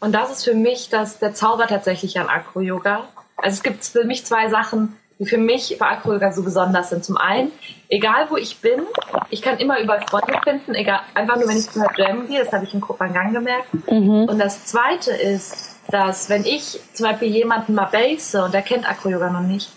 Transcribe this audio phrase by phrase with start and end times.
[0.00, 3.08] Und das ist für mich das, der Zauber tatsächlich an Acro-Yoga.
[3.36, 7.04] Also es gibt für mich zwei Sachen, die für mich bei Acro-Yoga so besonders sind.
[7.04, 7.50] Zum einen,
[7.88, 8.82] egal wo ich bin,
[9.30, 12.52] ich kann immer überall Freunde finden, egal, einfach nur wenn ich zu Jam gehe, das
[12.52, 13.68] habe ich in Kopangang gemerkt.
[13.90, 14.26] Mhm.
[14.28, 18.88] Und das zweite ist, dass wenn ich zum Beispiel jemanden mal base und der kennt
[18.88, 19.70] Acro-Yoga noch nicht,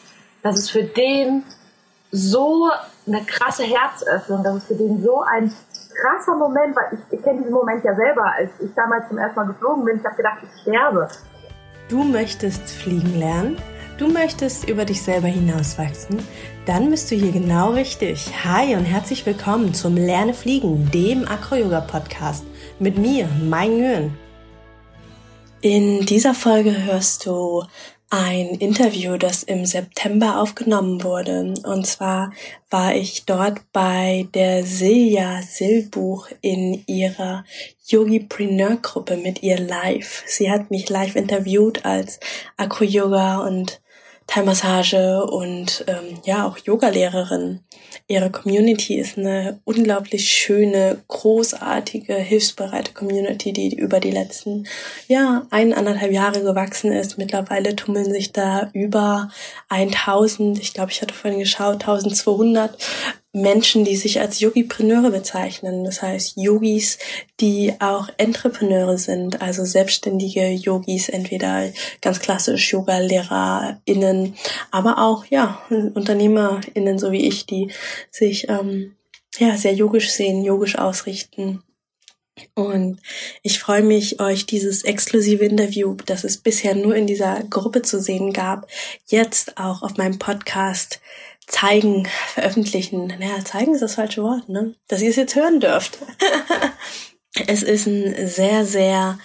[0.43, 1.43] dass es für den
[2.11, 2.69] so
[3.07, 5.53] eine krasse Herzöffnung, dass es für den so ein
[5.93, 9.35] krasser Moment, weil ich, ich kenne diesen Moment ja selber, als ich damals zum ersten
[9.35, 11.07] Mal geflogen bin, ich habe gedacht, ich sterbe.
[11.89, 13.57] Du möchtest fliegen lernen?
[13.97, 16.25] Du möchtest über dich selber hinauswachsen?
[16.65, 18.31] Dann bist du hier genau richtig.
[18.43, 22.45] Hi und herzlich willkommen zum Lerne Fliegen, dem Acro-Yoga-Podcast
[22.79, 24.17] mit mir, Mai Nguyen.
[25.61, 27.63] In dieser Folge hörst du
[28.11, 31.53] ein Interview, das im September aufgenommen wurde.
[31.63, 32.33] Und zwar
[32.69, 37.45] war ich dort bei der Silja Silbuch in ihrer
[37.87, 40.23] Yogipreneur-Gruppe mit ihr live.
[40.27, 42.19] Sie hat mich live interviewt als
[42.57, 43.80] Akro-Yoga und
[44.31, 47.59] Thai-Massage und ähm, ja auch Yogalehrerin.
[48.07, 54.67] Ihre Community ist eine unglaublich schöne, großartige, hilfsbereite Community, die über die letzten
[55.09, 57.17] ja eineinhalb Jahre gewachsen ist.
[57.17, 59.29] Mittlerweile tummeln sich da über
[59.67, 62.77] 1000, ich glaube, ich hatte vorhin geschaut, 1200
[63.33, 65.85] Menschen, die sich als Yogipreneure bezeichnen.
[65.85, 66.97] Das heißt Yogis,
[67.39, 71.71] die auch Entrepreneure sind, also selbstständige Yogis, entweder
[72.01, 74.35] ganz klassisch Yoga-LehrerInnen,
[74.69, 77.71] aber auch, ja, UnternehmerInnen, so wie ich, die
[78.09, 78.95] sich, ähm,
[79.37, 81.63] ja, sehr yogisch sehen, yogisch ausrichten.
[82.53, 82.99] Und
[83.43, 88.01] ich freue mich, euch dieses exklusive Interview, das es bisher nur in dieser Gruppe zu
[88.01, 88.67] sehen gab,
[89.07, 91.01] jetzt auch auf meinem Podcast
[91.51, 93.07] zeigen, veröffentlichen.
[93.19, 94.73] Naja, zeigen ist das falsche Wort, ne?
[94.87, 95.99] Dass ihr es jetzt hören dürft.
[97.47, 99.19] es ist ein sehr, sehr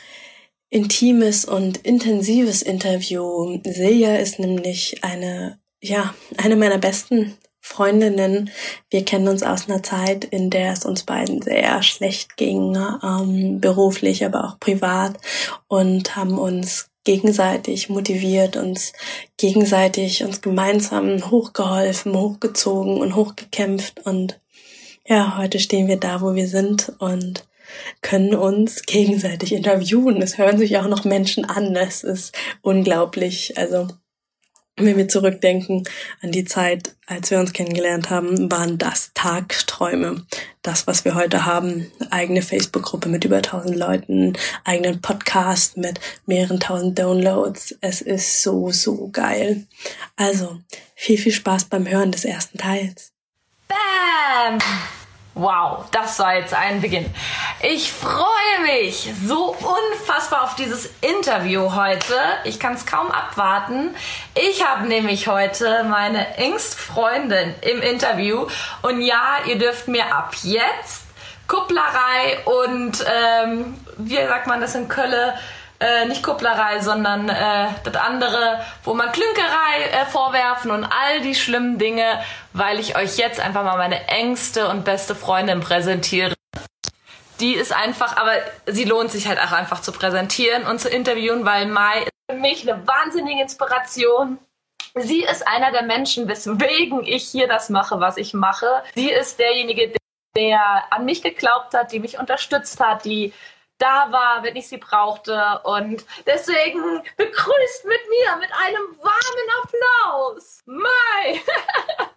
[0.68, 3.58] intimes und intensives Interview.
[3.64, 8.50] Silja ist nämlich eine, ja, eine meiner besten Freundinnen.
[8.90, 13.60] Wir kennen uns aus einer Zeit, in der es uns beiden sehr schlecht ging, ähm,
[13.60, 15.18] beruflich, aber auch privat
[15.68, 18.92] und haben uns gegenseitig motiviert, uns
[19.38, 24.04] gegenseitig, uns gemeinsam hochgeholfen, hochgezogen und hochgekämpft.
[24.04, 24.38] Und
[25.06, 27.46] ja, heute stehen wir da, wo wir sind und
[28.02, 30.20] können uns gegenseitig interviewen.
[30.20, 31.74] Es hören sich auch noch Menschen an.
[31.76, 33.56] Es ist unglaublich.
[33.56, 33.88] Also
[34.76, 35.84] wenn wir zurückdenken
[36.20, 40.26] an die Zeit, als wir uns kennengelernt haben, waren das Tagträume.
[40.62, 44.32] Das, was wir heute haben, eigene Facebook-Gruppe mit über 1000 Leuten,
[44.64, 47.76] eigenen Podcast mit mehreren tausend Downloads.
[47.80, 49.64] Es ist so, so geil.
[50.16, 50.60] Also,
[50.94, 53.12] viel, viel Spaß beim Hören des ersten Teils.
[53.68, 54.58] Bam!
[55.38, 57.12] Wow, das war jetzt ein Beginn.
[57.60, 62.14] Ich freue mich so unfassbar auf dieses Interview heute.
[62.44, 63.94] Ich kann es kaum abwarten.
[64.34, 68.46] Ich habe nämlich heute meine engste Freundin im Interview.
[68.80, 71.02] Und ja, ihr dürft mir ab jetzt
[71.46, 75.34] Kupplerei und, ähm, wie sagt man das in Köln,
[75.80, 81.34] äh, nicht Kupplerei, sondern äh, das andere, wo man Klünkerei äh, vorwerfen und all die
[81.34, 82.20] schlimmen Dinge,
[82.52, 86.34] weil ich euch jetzt einfach mal meine engste und beste Freundin präsentiere.
[87.40, 88.32] Die ist einfach, aber
[88.66, 92.38] sie lohnt sich halt auch einfach zu präsentieren und zu interviewen, weil Mai ist für
[92.38, 94.38] mich eine wahnsinnige Inspiration.
[94.94, 98.82] Sie ist einer der Menschen, weswegen ich hier das mache, was ich mache.
[98.94, 99.92] Sie ist derjenige,
[100.34, 103.34] der an mich geglaubt hat, die mich unterstützt hat, die
[103.78, 105.60] da war, wenn ich sie brauchte.
[105.64, 110.60] Und deswegen begrüßt mit mir mit einem warmen Applaus.
[110.66, 111.40] Mai!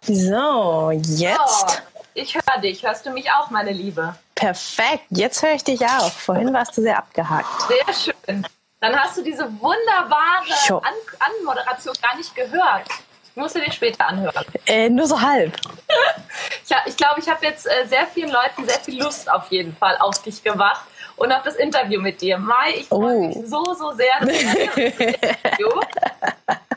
[0.02, 1.38] so, jetzt.
[1.38, 2.84] Oh, ich höre dich.
[2.84, 4.14] Hörst du mich auch, meine Liebe?
[4.34, 5.04] Perfekt.
[5.10, 6.10] Jetzt höre ich dich auch.
[6.10, 7.46] Vorhin warst du sehr abgehakt.
[7.68, 8.46] Sehr schön.
[8.80, 12.88] Dann hast du diese wunderbare An Anmoderation gar nicht gehört.
[13.24, 14.44] Ich muss sie dir später anhören.
[14.66, 15.54] Äh, nur so halb.
[16.62, 19.48] ich glaube, ich, glaub, ich habe jetzt äh, sehr vielen Leuten sehr viel Lust auf
[19.50, 20.84] jeden Fall auf dich gemacht
[21.20, 22.38] und auf das Interview mit dir.
[22.38, 23.26] Mai, ich freue oh.
[23.26, 24.14] mich so, so sehr.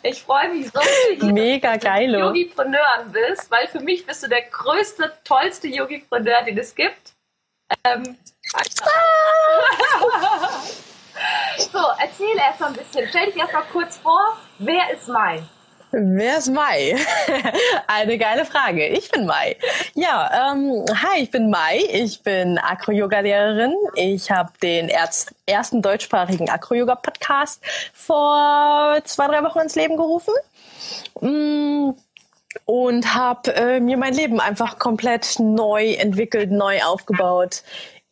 [0.04, 2.14] ich freue mich so, dass du Mega geil.
[2.14, 7.14] Yogipreneur bist, weil für mich bist du der größte, tollste Yogipreneur, den es gibt.
[7.86, 8.04] Ähm,
[11.58, 13.08] so, erzähl erst mal ein bisschen.
[13.08, 15.42] Stell dich erst mal kurz vor, wer ist Mai?
[15.96, 16.96] Wer ist Mai?
[17.88, 18.88] Eine geile Frage.
[18.88, 19.56] Ich bin Mai.
[19.94, 21.82] Ja, ähm, hi, ich bin Mai.
[21.92, 23.76] Ich bin Acro-Yoga-Lehrerin.
[23.94, 27.62] Ich habe den ersten deutschsprachigen Acro-Yoga-Podcast
[27.94, 30.34] vor zwei, drei Wochen ins Leben gerufen.
[31.22, 31.92] Mm,
[32.66, 37.62] und habe äh, mir mein Leben einfach komplett neu entwickelt, neu aufgebaut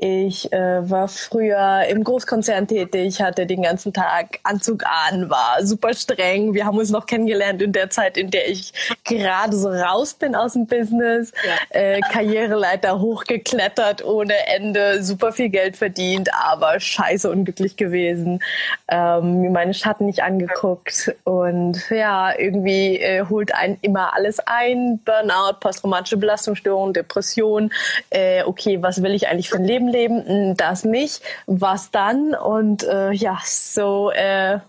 [0.03, 5.94] Ich äh, war früher im Großkonzern tätig, hatte den ganzen Tag Anzug an, war super
[5.94, 6.56] streng.
[6.56, 10.33] Wir haben uns noch kennengelernt in der Zeit, in der ich gerade so raus bin
[10.33, 11.31] aus dem Business.
[11.45, 11.80] Ja.
[11.80, 18.42] Äh, Karriereleiter hochgeklettert ohne Ende, super viel Geld verdient, aber scheiße unglücklich gewesen.
[18.88, 25.00] Ähm, mir meine Schatten nicht angeguckt und ja, irgendwie äh, holt einen immer alles ein.
[25.06, 27.71] Burnout, posttraumatische Belastungsstörung, Depression.
[28.09, 32.33] Äh, okay, was will ich eigentlich für ein Leben Leben, hm, das nicht, was dann?
[32.35, 34.59] Und äh, ja, so äh,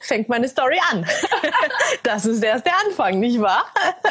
[0.00, 1.06] fängt meine Story an.
[2.02, 3.64] das ist erst der Anfang, nicht wahr?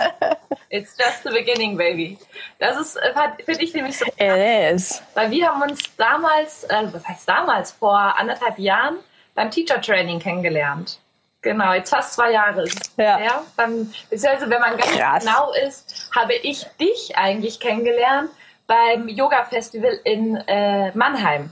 [0.69, 2.17] It's just the beginning, baby.
[2.59, 3.13] Das ist, äh,
[3.45, 4.05] finde ich nämlich so.
[4.17, 5.03] It is.
[5.13, 8.97] Weil wir haben uns damals, äh, was heißt damals, vor anderthalb Jahren
[9.35, 10.99] beim Teacher Training kennengelernt.
[11.43, 12.65] Genau, jetzt fast zwei Jahre
[12.97, 13.17] ja.
[13.17, 13.43] her.
[13.57, 15.25] Dann, beziehungsweise, wenn man ganz Krass.
[15.25, 18.29] genau ist, habe ich dich eigentlich kennengelernt
[18.73, 21.51] beim Yoga-Festival in äh, Mannheim.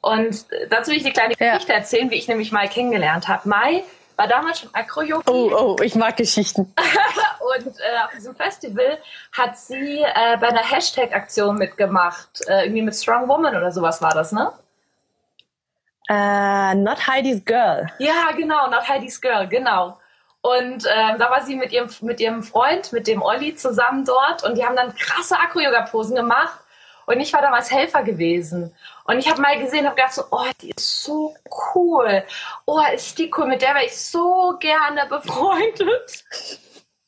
[0.00, 1.52] Und dazu will ich eine kleine ja.
[1.52, 3.48] Geschichte erzählen, wie ich nämlich mal kennengelernt habe.
[3.48, 3.84] Mai
[4.16, 5.28] war damals schon Acro-Yogi.
[5.28, 6.72] Oh, oh, ich mag Geschichten.
[7.56, 8.98] und äh, auf diesem Festival
[9.32, 12.40] hat sie äh, bei einer Hashtag-Aktion mitgemacht.
[12.46, 14.50] Äh, irgendwie mit Strong Woman oder sowas war das, ne?
[16.08, 17.90] Uh, not Heidi's Girl.
[17.98, 19.98] Ja, genau, Not Heidi's Girl, genau.
[20.46, 24.44] Und ähm, da war sie mit ihrem, mit ihrem Freund, mit dem Olli zusammen dort
[24.44, 26.60] und die haben dann krasse Akro-Yoga-Posen gemacht.
[27.06, 28.72] Und ich war damals Helfer gewesen.
[29.06, 31.34] Und ich habe mal gesehen, habe gedacht so, oh, die ist so
[31.74, 32.22] cool.
[32.64, 33.46] Oh, ist die cool.
[33.46, 36.24] Mit der wäre ich so gerne befreundet.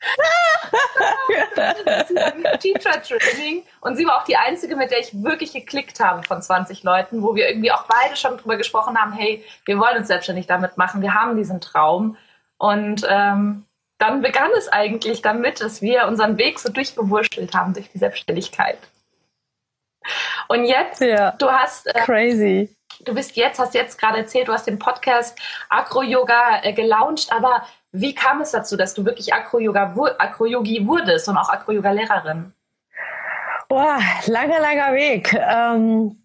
[2.60, 6.40] Teacher Training und sie war auch die einzige, mit der ich wirklich geklickt habe von
[6.40, 10.06] 20 Leuten, wo wir irgendwie auch beide schon drüber gesprochen haben, hey, wir wollen uns
[10.06, 12.16] selbstständig damit machen, wir haben diesen Traum
[12.58, 13.64] und ähm,
[13.98, 18.78] dann begann es eigentlich damit, dass wir unseren Weg so durchgewurschtelt haben durch die Selbstständigkeit.
[20.48, 21.32] Und jetzt, ja.
[21.32, 22.74] du hast äh, crazy.
[23.00, 25.38] Du bist jetzt, hast jetzt gerade erzählt, du hast den Podcast
[25.68, 30.46] Acro Yoga äh, gelauncht, aber wie kam es dazu, dass du wirklich Acro Yoga Acro
[30.46, 32.52] Yogi wurdest und auch Acro Yoga Lehrerin?
[33.68, 35.34] Boah, langer, langer Weg.
[35.34, 36.17] Ähm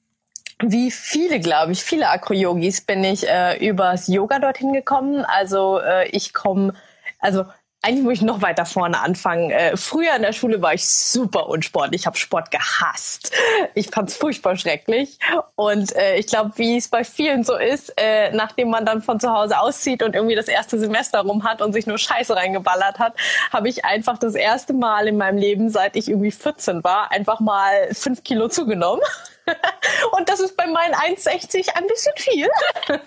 [0.71, 5.25] wie viele, glaube ich, viele Acro-Yogis bin ich äh, übers Yoga dorthin gekommen.
[5.25, 6.73] Also äh, ich komme,
[7.19, 7.45] also
[7.83, 9.51] eigentlich muss ich noch weiter vorne anfangen.
[9.51, 12.01] Äh, früher in der Schule war ich super unsportlich.
[12.01, 13.31] Ich habe Sport gehasst.
[13.75, 15.19] Ich fand es furchtbar schrecklich.
[15.55, 19.19] Und äh, ich glaube, wie es bei vielen so ist, äh, nachdem man dann von
[19.19, 22.99] zu Hause auszieht und irgendwie das erste Semester rum hat und sich nur Scheiße reingeballert
[22.99, 23.15] hat,
[23.51, 27.41] habe ich einfach das erste Mal in meinem Leben, seit ich irgendwie 14 war, einfach
[27.41, 29.03] mal fünf Kilo zugenommen.
[30.11, 32.47] Und das ist bei meinen 1,60 ein bisschen viel.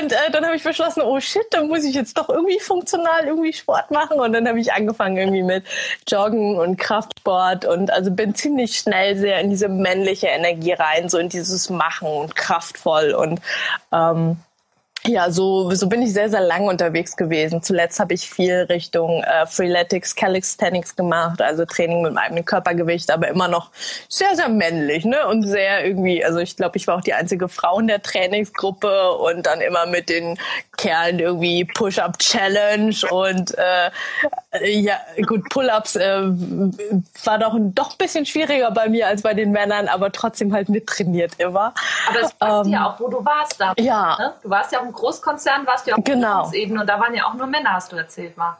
[0.00, 3.26] und äh, dann habe ich beschlossen, oh shit, dann muss ich jetzt doch irgendwie funktional
[3.26, 4.18] irgendwie Sport machen.
[4.18, 5.64] Und dann habe ich angefangen irgendwie mit
[6.08, 11.18] Joggen und Kraftsport und also bin ziemlich schnell sehr in diese männliche Energie rein, so
[11.18, 13.40] in dieses Machen und kraftvoll und
[13.92, 14.38] ähm,
[15.06, 17.62] ja, so, so bin ich sehr, sehr lang unterwegs gewesen.
[17.62, 23.28] Zuletzt habe ich viel Richtung äh, Freeletics, Calisthenics gemacht, also Training mit meinem Körpergewicht, aber
[23.28, 23.70] immer noch
[24.08, 25.26] sehr, sehr männlich, ne?
[25.26, 29.12] Und sehr irgendwie, also ich glaube, ich war auch die einzige Frau in der Trainingsgruppe
[29.12, 30.38] und dann immer mit den
[30.80, 33.90] Kerlen irgendwie Push-Up-Challenge und äh,
[34.80, 34.94] ja,
[35.26, 36.22] gut, Pull-Ups äh,
[37.24, 40.70] war doch, doch ein bisschen schwieriger bei mir als bei den Männern, aber trotzdem halt
[40.70, 41.74] mittrainiert immer.
[42.08, 43.74] Aber es passt ähm, ja auch, wo du warst da.
[43.78, 44.16] Ja.
[44.18, 44.34] Ne?
[44.42, 46.50] Du warst ja auch im Großkonzern, warst ja auch genau.
[46.52, 48.56] Ebene und da waren ja auch nur Männer, hast du erzählt mal.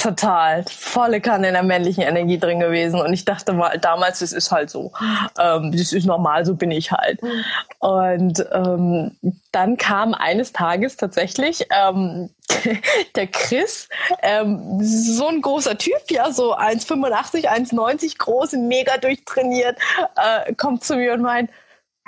[0.00, 0.64] Total.
[0.64, 3.00] Volle Kanne in der männlichen Energie drin gewesen.
[3.00, 4.92] Und ich dachte mal, damals, das ist halt so.
[5.38, 7.20] Ähm, das ist normal, so bin ich halt.
[7.80, 9.14] Und ähm,
[9.52, 12.30] dann kam eines Tages tatsächlich ähm,
[13.14, 13.90] der Chris,
[14.22, 19.78] ähm, so ein großer Typ, ja, so 1,85, 1,90 groß, mega durchtrainiert,
[20.16, 21.50] äh, kommt zu mir und meint,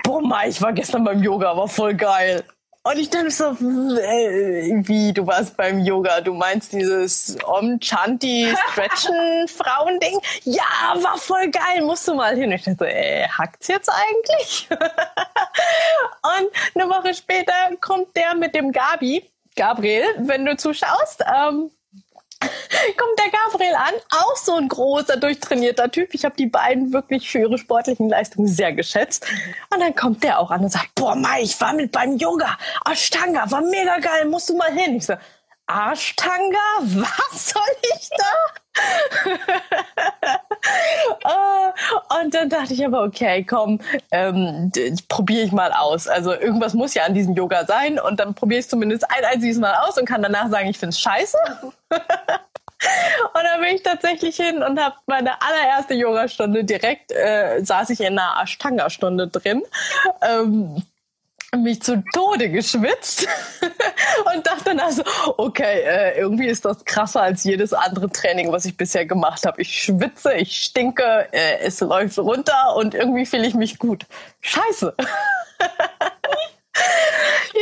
[0.03, 2.43] boah, ich war gestern beim Yoga, war voll geil.
[2.85, 8.53] Und ich dachte so, äh, wie, du warst beim Yoga, du meinst dieses Om Chanti
[8.71, 10.19] Stretchen Frauending?
[10.43, 12.47] Ja, war voll geil, musst du mal hin.
[12.47, 14.69] Und ich dachte so, äh, hackt's jetzt eigentlich?
[14.71, 21.71] und eine Woche später kommt der mit dem Gabi, Gabriel, wenn du zuschaust, ähm,
[22.97, 26.15] kommt der Gabriel an, auch so ein großer, durchtrainierter Typ.
[26.15, 29.27] Ich habe die beiden wirklich für ihre sportlichen Leistungen sehr geschätzt.
[29.71, 32.59] Und dann kommt der auch an und sagt, boah, Mai, ich war mit beim Yoga,
[32.85, 34.97] Ashtanga, war mega geil, musst du mal hin.
[34.97, 35.15] Ich so,
[35.66, 36.59] Ashtanga?
[36.81, 37.62] Was soll
[37.95, 38.25] ich da?
[41.25, 44.73] uh, und dann dachte ich aber, okay, komm, ähm,
[45.09, 46.09] probiere ich mal aus.
[46.09, 49.25] Also irgendwas muss ja an diesem Yoga sein und dann probiere ich es zumindest ein
[49.25, 51.38] einziges Mal aus und kann danach sagen, ich finde es scheiße.
[53.35, 58.00] Und dann bin ich tatsächlich hin und habe meine allererste Yogastunde direkt, äh, saß ich
[58.00, 59.62] in einer Ashtanga-Stunde drin.
[60.21, 60.83] Ähm,
[61.57, 63.29] mich zu Tode geschwitzt
[64.35, 65.03] und dachte dann also,
[65.37, 69.61] okay, äh, irgendwie ist das krasser als jedes andere Training, was ich bisher gemacht habe.
[69.61, 74.07] Ich schwitze, ich stinke, äh, es läuft runter und irgendwie fühle ich mich gut.
[74.41, 74.95] Scheiße.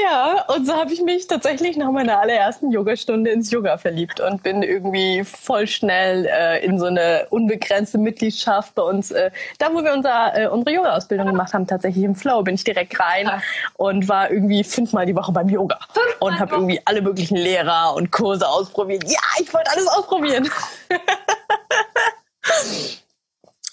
[0.03, 4.43] Ja, und so habe ich mich tatsächlich nach meiner allerersten Yogastunde ins Yoga verliebt und
[4.43, 9.83] bin irgendwie voll schnell äh, in so eine unbegrenzte Mitgliedschaft bei uns, äh, da wo
[9.83, 13.31] wir unser, äh, unsere Yoga-Ausbildung gemacht haben, tatsächlich im Flow, bin ich direkt rein
[13.75, 15.79] und war irgendwie fünfmal die Woche beim Yoga
[16.21, 19.05] und habe irgendwie alle möglichen Lehrer und Kurse ausprobiert.
[19.05, 20.49] Ja, ich wollte alles ausprobieren.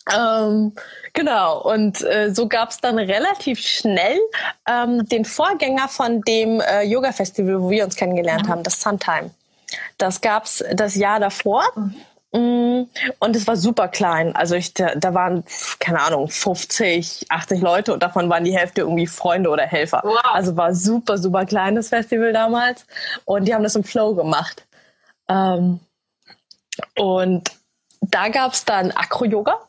[0.14, 0.74] ähm,
[1.18, 4.20] Genau, und äh, so gab es dann relativ schnell
[4.70, 8.50] ähm, den Vorgänger von dem äh, Yoga-Festival, wo wir uns kennengelernt mhm.
[8.50, 9.32] haben, das Suntime.
[9.98, 11.64] Das gab's das Jahr davor.
[12.32, 12.88] Mhm.
[13.18, 14.36] Und es war super klein.
[14.36, 15.44] Also ich, da, da, waren,
[15.80, 20.02] keine Ahnung, 50, 80 Leute und davon waren die Hälfte irgendwie Freunde oder Helfer.
[20.04, 20.20] Wow.
[20.24, 22.86] Also war super, super kleines Festival damals.
[23.26, 24.68] Und die haben das im Flow gemacht.
[25.28, 25.80] Ähm,
[26.96, 27.50] und
[28.02, 29.60] da gab's dann Acro-Yoga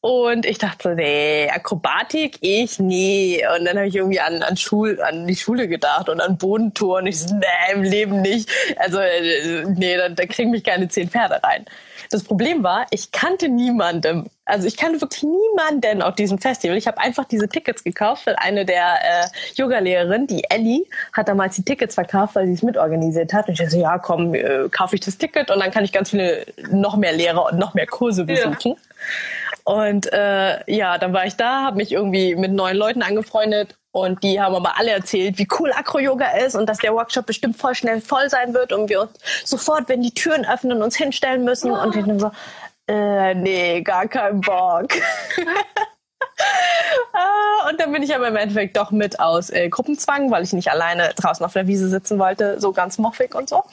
[0.00, 3.42] und ich dachte so, nee, Akrobatik, ich nee.
[3.56, 6.98] Und dann habe ich irgendwie an, an, Schul, an die Schule gedacht und an Bodentour.
[6.98, 8.48] Und ich so, nee, im Leben nicht.
[8.76, 11.66] Also, äh, nee, da, da kriegen mich keine zehn Pferde rein.
[12.10, 14.30] Das Problem war, ich kannte niemanden.
[14.44, 16.76] Also ich kannte wirklich niemanden auf diesem Festival.
[16.76, 19.26] Ich habe einfach diese Tickets gekauft, weil eine der äh,
[19.56, 23.48] Yoga-Lehrerinnen, die Ellie, hat damals die Tickets verkauft, weil sie es mitorganisiert hat.
[23.48, 25.92] Und ich dachte, so, ja, komm, äh, kaufe ich das Ticket und dann kann ich
[25.92, 28.70] ganz viele, noch mehr Lehrer und noch mehr Kurse besuchen.
[28.70, 28.76] Ja.
[29.68, 34.22] Und äh, ja, dann war ich da, habe mich irgendwie mit neuen Leuten angefreundet und
[34.22, 37.74] die haben aber alle erzählt, wie cool Acro-Yoga ist und dass der Workshop bestimmt voll
[37.74, 39.10] schnell voll sein wird und wir uns
[39.44, 41.70] sofort, wenn die Türen öffnen, uns hinstellen müssen.
[41.70, 42.30] Und ich dann so,
[42.86, 44.88] äh, nee, gar kein Bock.
[47.12, 50.52] Ah, und dann bin ich aber im Endeffekt doch mit aus äh, Gruppenzwang, weil ich
[50.52, 53.64] nicht alleine draußen auf der Wiese sitzen wollte, so ganz moffig und so.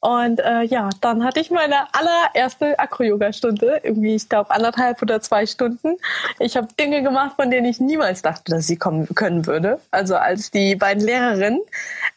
[0.00, 5.44] Und äh, ja, dann hatte ich meine allererste Acro-Yoga-Stunde, irgendwie, ich glaube, anderthalb oder zwei
[5.44, 5.96] Stunden.
[6.38, 9.80] Ich habe Dinge gemacht, von denen ich niemals dachte, dass sie kommen können würde.
[9.90, 11.60] Also als die beiden Lehrerinnen,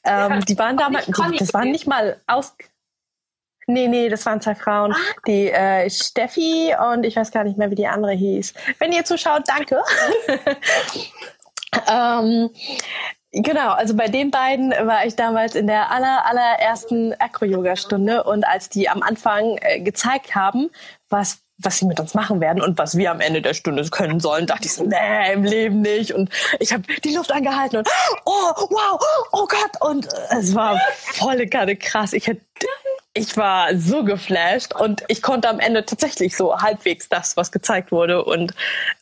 [0.04, 2.54] ähm, ja, die waren damals, die, das waren nicht mal aus.
[3.68, 4.94] Nee, nee, das waren zwei Frauen.
[4.94, 4.98] Ah.
[5.26, 8.54] Die äh, Steffi und ich weiß gar nicht mehr, wie die andere hieß.
[8.80, 9.82] Wenn ihr zuschaut, danke.
[11.88, 12.50] ähm,
[13.34, 18.68] Genau, also bei den beiden war ich damals in der aller, allerersten Acro-Yoga-Stunde und als
[18.68, 20.70] die am Anfang äh, gezeigt haben,
[21.10, 24.20] was was sie mit uns machen werden und was wir am Ende der Stunde können
[24.20, 26.12] sollen, dachte ich so, nee, im Leben nicht.
[26.12, 27.88] Und ich habe die Luft angehalten und
[28.26, 29.00] oh, wow,
[29.32, 29.82] oh Gott.
[29.82, 32.14] Und es war volle Kanne krass.
[32.14, 32.42] Ich hätte
[33.14, 37.92] ich war so geflasht und ich konnte am Ende tatsächlich so halbwegs das, was gezeigt
[37.92, 38.24] wurde.
[38.24, 38.54] Und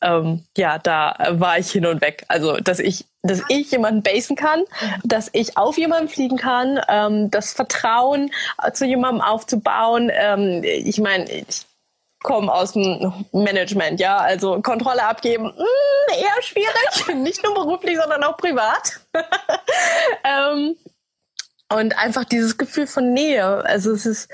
[0.02, 2.26] ähm, ja, da war ich hin und weg.
[2.28, 4.64] Also, dass ich, dass ich jemanden basen kann,
[5.04, 8.32] dass ich auf jemanden fliegen kann, ähm, das Vertrauen
[8.74, 10.10] zu jemandem aufzubauen.
[10.12, 11.66] Ähm, ich meine, ich
[12.24, 17.98] komme aus dem Management, ja, also Kontrolle abgeben, mh, hm, eher schwierig, nicht nur beruflich,
[17.98, 19.00] sondern auch privat.
[20.24, 20.76] ähm,
[21.72, 23.64] und einfach dieses Gefühl von Nähe.
[23.66, 24.32] Also es ist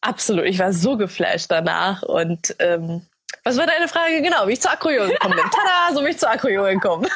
[0.00, 2.02] absolut, ich war so geflasht danach.
[2.02, 3.06] Und ähm,
[3.44, 4.20] was war deine Frage?
[4.22, 5.44] Genau, wie ich zur Acroyoga gekommen bin.
[5.50, 7.08] Tada, so wie ich zur Acroyoga gekommen.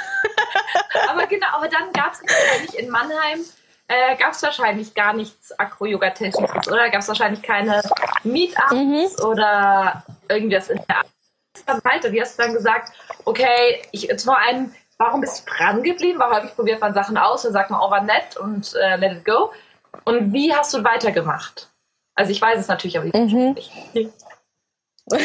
[1.09, 3.41] aber genau, aber dann gab es wahrscheinlich in Mannheim,
[3.89, 6.91] äh, gab es wahrscheinlich gar nichts Acro-Yoga-Technisches, oder?
[6.91, 7.83] Gab es wahrscheinlich keine
[8.25, 9.07] Meetups mhm.
[9.25, 11.03] oder irgendwas in der
[11.65, 12.13] dann weiter.
[12.13, 12.93] Wie hast du dann gesagt,
[13.25, 16.19] okay, ich vor allem warum bist du dran geblieben?
[16.19, 19.13] Weil häufig probiert man Sachen aus und sagt man, oh, war nett und äh, let
[19.13, 19.53] it go.
[20.05, 21.71] Und wie hast du weitergemacht?
[22.15, 23.53] Also ich weiß es natürlich, aber ich mhm.
[23.53, 24.13] nicht.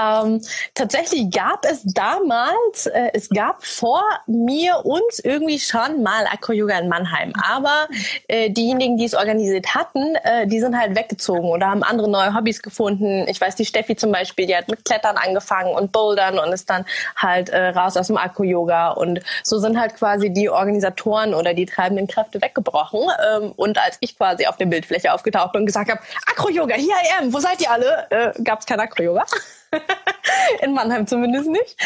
[0.00, 0.40] ähm,
[0.74, 6.88] tatsächlich gab es damals, äh, es gab vor mir uns irgendwie schon mal Acro-Yoga in
[6.88, 7.32] Mannheim.
[7.42, 7.88] Aber
[8.28, 12.32] äh, diejenigen, die es organisiert hatten, äh, die sind halt weggezogen oder haben andere neue
[12.34, 13.26] Hobbys gefunden.
[13.26, 16.70] Ich weiß, die Steffi zum Beispiel, die hat mit Klettern angefangen und Bouldern und ist
[16.70, 16.84] dann
[17.16, 18.90] halt äh, raus aus dem Acro-Yoga.
[18.90, 23.00] Und so sind halt quasi die Organisatoren oder die treibenden Kräfte weggebrochen.
[23.34, 26.00] Ähm, und als ich quasi auf der Bildfläche aufgetaucht bin und gesagt habe,
[26.30, 27.87] Acro-Yoga, hier I am, wo seid ihr alle?
[28.10, 29.24] Äh, gab es kein Acro-Yoga.
[30.62, 31.76] In Mannheim zumindest nicht.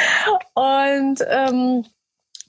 [0.55, 1.85] Und ähm,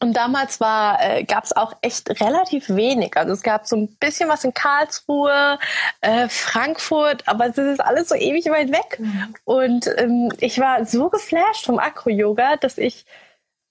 [0.03, 3.15] und damals war, äh, gab es auch echt relativ wenig.
[3.15, 5.57] Also es gab so ein bisschen was in Karlsruhe,
[6.01, 8.99] äh, Frankfurt, aber es ist alles so ewig weit weg.
[8.99, 9.33] Mhm.
[9.45, 13.05] Und ähm, ich war so geflasht vom Acro-Yoga, dass ich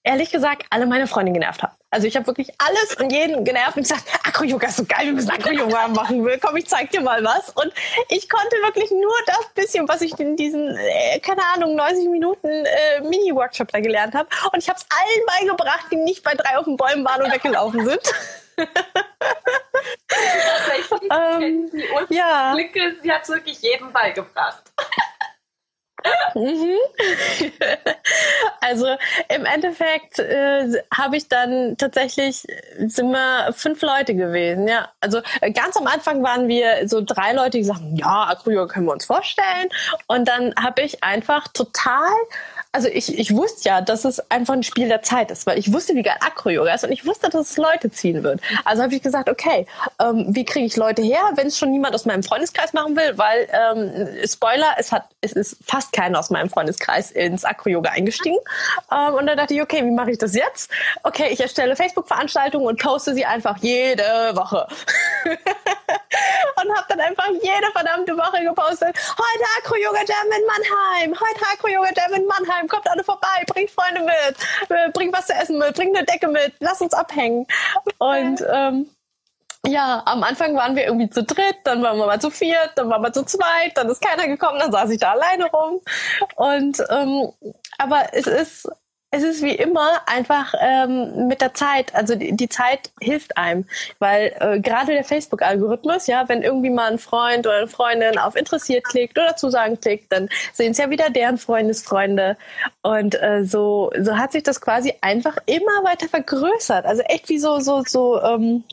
[0.01, 1.75] ehrlich gesagt alle meine Freunde genervt habe.
[1.93, 5.13] Also ich habe wirklich alles und jeden genervt und gesagt, Acro-Yoga ist so geil, wir
[5.13, 6.27] müssen Acro-Yoga machen.
[6.41, 7.49] Komm, ich zeig dir mal was.
[7.51, 7.71] Und
[8.09, 12.47] ich konnte wirklich nur das bisschen, was ich in diesen, äh, keine Ahnung, 90 Minuten
[12.47, 14.27] äh, Mini-Workshop da gelernt habe.
[14.51, 17.31] Und ich habe es allen beigebracht, die nicht bei drei auf den Bäumen waren und
[17.31, 18.01] weggelaufen sind.
[21.11, 21.71] ähm,
[22.09, 22.53] ja.
[22.53, 24.63] Blicke, sie hat es wirklich jedem beigebracht.
[26.35, 26.77] Mhm.
[28.61, 28.87] also
[29.29, 32.45] im Endeffekt äh, habe ich dann tatsächlich
[32.77, 34.89] sind wir fünf Leute gewesen, ja.
[34.99, 35.21] Also
[35.53, 39.05] ganz am Anfang waren wir so drei Leute, die sagten, ja, Acryo können wir uns
[39.05, 39.69] vorstellen.
[40.07, 42.09] Und dann habe ich einfach total
[42.73, 45.71] also ich, ich wusste ja, dass es einfach ein Spiel der Zeit ist, weil ich
[45.71, 48.41] wusste, wie geil Acro-Yoga ist und ich wusste, dass es Leute ziehen wird.
[48.65, 49.67] Also habe ich gesagt, okay,
[50.01, 53.15] ähm, wie kriege ich Leute her, wenn es schon niemand aus meinem Freundeskreis machen will,
[53.15, 58.39] weil ähm, Spoiler, es hat, es ist fast keiner aus meinem Freundeskreis ins Acro-Yoga eingestiegen.
[58.91, 60.71] Ähm, und dann dachte ich, okay, wie mache ich das jetzt?
[61.03, 64.03] Okay, ich erstelle Facebook-Veranstaltungen und poste sie einfach jede
[64.33, 64.67] Woche.
[65.25, 71.89] und habe dann einfach jede verdammte Woche gepostet, heute Acro-Yoga Jam in Mannheim, heute Acro-Yoga
[71.95, 74.37] Jam in Mannheim Mannheim, kommt alle vorbei, bringt Freunde mit,
[74.69, 77.45] äh, bringt was zu essen mit, bringt eine Decke mit, lass uns abhängen.
[77.99, 78.89] Und ähm,
[79.65, 82.89] ja, am Anfang waren wir irgendwie zu dritt, dann waren wir mal zu viert, dann
[82.89, 85.81] waren wir zu zweit, dann ist keiner gekommen, dann saß ich da alleine rum.
[86.35, 87.31] Und ähm,
[87.77, 88.69] aber es ist
[89.13, 93.65] es ist wie immer einfach ähm, mit der Zeit, also die, die Zeit hilft einem,
[93.99, 98.35] weil äh, gerade der Facebook-Algorithmus, ja, wenn irgendwie mal ein Freund oder eine Freundin auf
[98.35, 102.37] interessiert klickt oder Zusagen klickt, dann sehen es ja wieder deren Freundesfreunde.
[102.81, 107.37] Und äh, so so hat sich das quasi einfach immer weiter vergrößert, also echt wie
[107.37, 108.63] so so so ähm,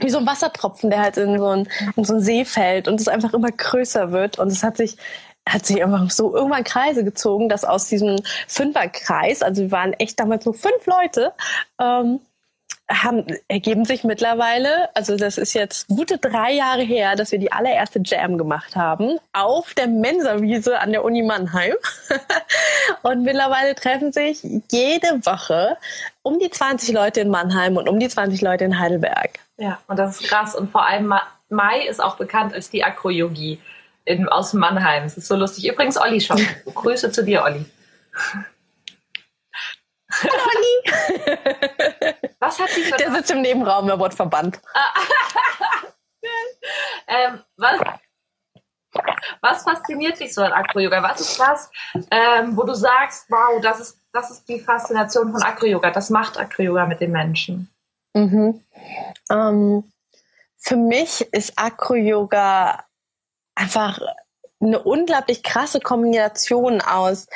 [0.00, 3.00] wie so ein Wassertropfen, der halt in so, ein, in so einen See fällt und
[3.00, 4.38] es einfach immer größer wird.
[4.38, 4.98] Und es hat sich
[5.48, 10.20] hat sich einfach so irgendwann Kreise gezogen, dass aus diesem Fünferkreis, also wir waren echt
[10.20, 11.32] damals nur fünf Leute,
[11.80, 12.20] ähm,
[12.90, 17.52] haben, ergeben sich mittlerweile, also das ist jetzt gute drei Jahre her, dass wir die
[17.52, 21.74] allererste Jam gemacht haben auf der Mensawiese an der Uni Mannheim.
[23.02, 25.76] und mittlerweile treffen sich jede Woche
[26.22, 29.38] um die 20 Leute in Mannheim und um die 20 Leute in Heidelberg.
[29.58, 30.54] Ja, und das ist krass.
[30.54, 31.12] Und vor allem
[31.50, 33.58] Mai ist auch bekannt als die Akro-Yogi
[34.08, 35.04] in, aus Mannheim.
[35.04, 35.68] Es ist so lustig.
[35.68, 36.40] Übrigens, Olli schon.
[36.74, 37.64] Grüße zu dir, Olli.
[40.22, 40.84] Olli!
[42.40, 44.60] Was hat dich Der sitzt im Nebenraum, er wurde verbannt.
[47.06, 47.80] ähm, was,
[49.42, 51.02] was fasziniert dich so an Acro-Yoga?
[51.02, 51.70] Was ist das,
[52.10, 55.90] ähm, wo du sagst, wow, das ist, das ist die Faszination von Acro-Yoga.
[55.90, 57.68] Das macht Acro-Yoga mit den Menschen.
[58.14, 58.64] Mhm.
[59.30, 59.92] Ähm,
[60.56, 62.87] für mich ist Acro-Yoga
[63.58, 64.00] einfach
[64.60, 67.26] eine unglaublich krasse Kombination aus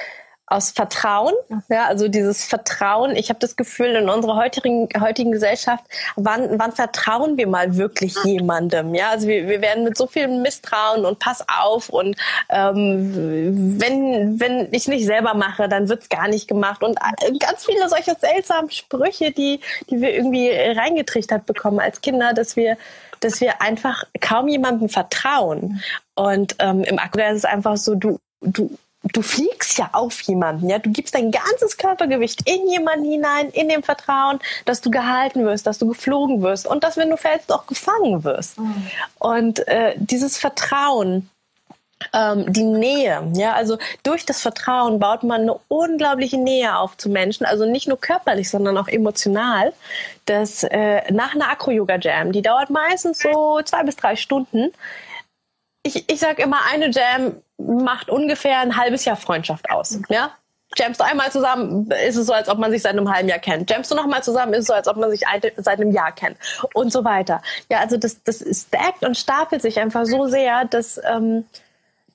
[0.53, 1.33] aus Vertrauen,
[1.71, 3.17] ja, also dieses Vertrauen.
[3.17, 5.83] Ich habe das Gefühl, in unserer heutigen, heutigen Gesellschaft,
[6.17, 8.95] wann, wann vertrauen wir mal wirklich jemandem?
[8.95, 12.17] Ja, also wir, wir werden mit so viel Misstrauen und Pass auf und
[12.51, 17.65] ähm, wenn, wenn ich nicht selber mache, dann wird's gar nicht gemacht und äh, ganz
[17.65, 22.77] viele solche seltsamen Sprüche, die, die wir irgendwie reingetrichtert bekommen als Kinder, dass wir
[23.25, 25.83] dass wir einfach kaum jemandem vertrauen.
[26.15, 30.69] Und ähm, im Akku ist es einfach so, du, du, du fliegst ja auf jemanden,
[30.69, 35.45] ja, du gibst dein ganzes Körpergewicht in jemanden hinein, in dem Vertrauen, dass du gehalten
[35.45, 38.59] wirst, dass du geflogen wirst und dass wenn du fällst auch gefangen wirst.
[38.59, 38.87] Mhm.
[39.19, 41.29] Und äh, dieses Vertrauen,
[42.13, 47.09] ähm, die Nähe, ja, also durch das Vertrauen baut man eine unglaubliche Nähe auf zu
[47.09, 49.73] Menschen, also nicht nur körperlich, sondern auch emotional.
[50.27, 54.73] Das äh, nach einer Acro-Yoga-Jam, die dauert meistens so zwei bis drei Stunden.
[55.83, 59.99] Ich, ich sage immer, eine Jam macht ungefähr ein halbes Jahr Freundschaft aus.
[60.09, 60.33] Ja,
[60.79, 63.39] Jamst du einmal zusammen, ist es so, als ob man sich seit einem halben Jahr
[63.39, 63.71] kennt.
[63.71, 65.23] Jamst du nochmal zusammen, ist es so, als ob man sich
[65.57, 66.39] seit einem Jahr kennt.
[66.73, 67.43] Und so weiter.
[67.71, 71.45] Ja, also das, das stackt und stapelt sich einfach so sehr, dass ähm,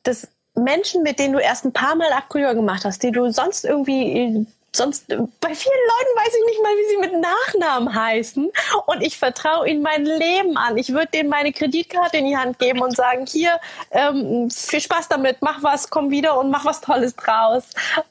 [0.04, 3.64] dass Menschen, mit denen du erst ein paar Mal Acryoga gemacht hast, die du sonst
[3.64, 8.52] irgendwie sonst bei vielen Leuten weiß ich nicht mal, wie sie mit Nachnamen heißen
[8.86, 10.78] und ich vertraue ihnen mein Leben an.
[10.78, 13.60] Ich würde denen meine Kreditkarte in die Hand geben und sagen, hier,
[13.92, 17.64] ähm, viel Spaß damit, mach was, komm wieder und mach was Tolles draus.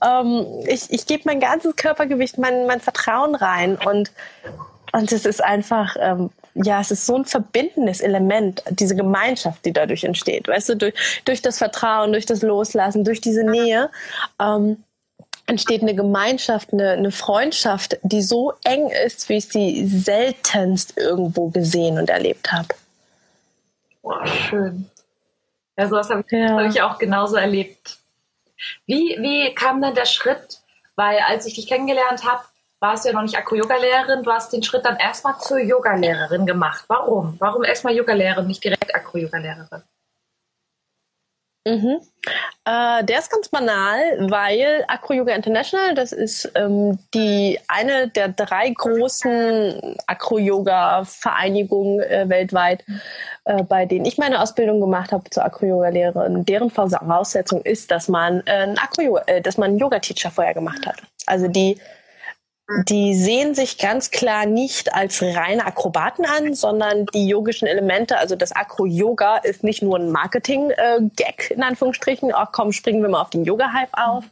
[0.04, 4.10] Ähm, ich ich gebe mein ganzes Körpergewicht, mein, mein Vertrauen rein und
[4.92, 6.30] und es ist einfach ähm,
[6.62, 10.48] ja, es ist so ein verbindendes Element, diese Gemeinschaft, die dadurch entsteht.
[10.48, 13.90] Weißt du, durch, durch das Vertrauen, durch das Loslassen, durch diese Nähe
[14.40, 14.82] ähm,
[15.46, 21.48] entsteht eine Gemeinschaft, eine, eine Freundschaft, die so eng ist, wie ich sie seltenst irgendwo
[21.50, 22.68] gesehen und erlebt habe.
[24.02, 24.90] Wow, schön.
[25.76, 26.48] Ja, sowas habe ich, ja.
[26.50, 27.98] hab ich auch genauso erlebt.
[28.86, 30.60] Wie, wie kam dann der Schritt?
[30.96, 32.42] Weil als ich dich kennengelernt habe,
[32.80, 36.84] warst du ja noch nicht Akro-Yoga-Lehrerin, du hast den Schritt dann erstmal zur Yoga-Lehrerin gemacht.
[36.88, 37.36] Warum?
[37.38, 39.82] Warum erstmal Yoga-Lehrerin, nicht direkt Akro-Yoga-Lehrerin?
[41.66, 41.98] Mhm.
[42.64, 43.98] Äh, der ist ganz banal,
[44.30, 52.00] weil Acro Yoga International, das ist ähm, die eine der drei großen Acro Yoga Vereinigungen
[52.00, 52.84] äh, weltweit,
[53.46, 56.44] äh, bei denen ich meine Ausbildung gemacht habe zur Acro Yoga Lehrerin.
[56.44, 60.54] Deren Voraussetzung ist, dass man äh, einen Acro äh, dass man einen Yoga Teacher vorher
[60.54, 61.02] gemacht hat.
[61.26, 61.80] Also die
[62.86, 68.34] die sehen sich ganz klar nicht als reine Akrobaten an, sondern die yogischen Elemente, also
[68.34, 73.30] das Akro-Yoga ist nicht nur ein Marketing-Gag in Anführungsstrichen, ach komm, springen wir mal auf
[73.30, 74.24] den Yoga-Hype auf,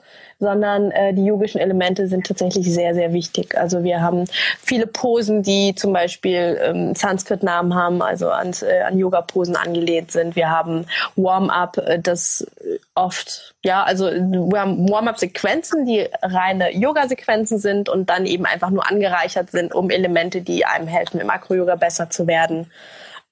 [0.45, 3.57] sondern äh, die yogischen Elemente sind tatsächlich sehr, sehr wichtig.
[3.57, 4.27] Also wir haben
[4.63, 10.37] viele Posen, die zum Beispiel ähm, Sanskrit-Namen haben, also an, äh, an Yoga-Posen angelehnt sind.
[10.37, 12.47] Wir haben Warm-up, äh, das
[12.95, 18.89] oft, ja, also wir haben Warm-up-Sequenzen, die reine Yoga-Sequenzen sind und dann eben einfach nur
[18.89, 22.71] angereichert sind um Elemente, die einem helfen, im Akro-Yoga besser zu werden.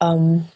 [0.01, 0.47] Ähm,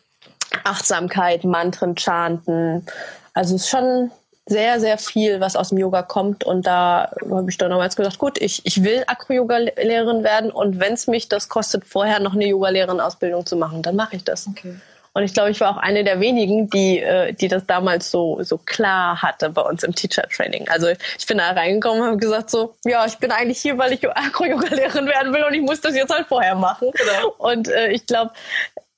[0.65, 2.87] Achtsamkeit, Mantren, Chanten.
[3.35, 4.11] Also es ist schon
[4.47, 6.45] sehr, sehr viel, was aus dem Yoga kommt.
[6.45, 10.51] Und da habe ich dann damals gesagt, gut, ich, ich will Akro-Yoga-Lehrerin werden.
[10.51, 14.25] Und wenn es mich das kostet, vorher noch eine Yoga-Lehrerin-Ausbildung zu machen, dann mache ich
[14.25, 14.47] das.
[14.47, 14.77] Okay.
[15.17, 18.43] Und ich glaube, ich war auch eine der wenigen, die, äh, die das damals so,
[18.43, 20.69] so klar hatte bei uns im Teacher Training.
[20.69, 23.95] Also ich bin da reingekommen und habe gesagt so, ja, ich bin eigentlich hier, weil
[23.95, 26.91] ich Akro-Yoga-Lehrerin werden will und ich muss das jetzt halt vorher machen.
[26.93, 27.35] Genau.
[27.39, 28.33] Und äh, ich glaube,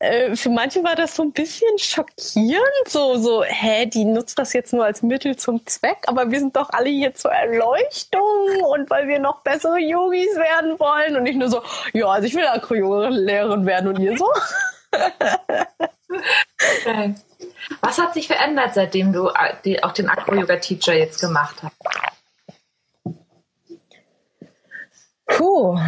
[0.00, 4.52] äh, für manche war das so ein bisschen schockierend, so, so, hä, die nutzt das
[4.52, 8.88] jetzt nur als Mittel zum Zweck, aber wir sind doch alle hier zur Erleuchtung und
[8.90, 12.46] weil wir noch bessere Yogis werden wollen und nicht nur so, ja, also ich will
[12.46, 14.26] Akro-Lehrerin werden und ihr so.
[16.80, 17.14] Okay.
[17.80, 21.76] Was hat sich verändert, seitdem du äh, auch den Acro-Yoga-Teacher jetzt gemacht hast?
[25.26, 25.78] Puh.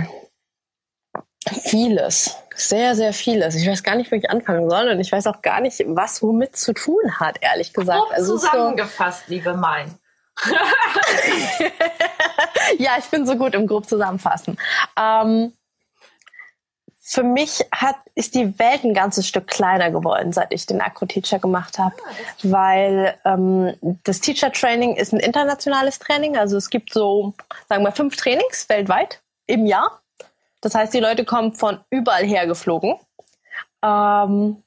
[1.62, 2.36] Vieles.
[2.54, 3.54] Sehr, sehr vieles.
[3.54, 6.22] Ich weiß gar nicht, wo ich anfangen soll und ich weiß auch gar nicht, was
[6.22, 7.98] womit zu tun hat, ehrlich gesagt.
[7.98, 9.94] Grob also zusammengefasst, so liebe Mein.
[12.78, 14.58] ja, ich bin so gut im grob zusammenfassen.
[14.98, 15.52] Ähm,
[17.10, 21.40] für mich hat, ist die Welt ein ganzes Stück kleiner geworden, seit ich den Akro-Teacher
[21.40, 21.96] gemacht habe.
[21.98, 22.10] Ah,
[22.44, 26.36] weil ähm, das Teacher-Training ist ein internationales Training.
[26.36, 27.34] Also es gibt so,
[27.68, 30.00] sagen wir, fünf Trainings weltweit im Jahr.
[30.60, 32.96] Das heißt, die Leute kommen von überall her geflogen.
[33.82, 34.62] Ähm,